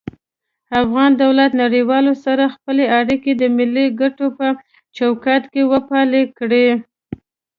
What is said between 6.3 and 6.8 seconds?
کړي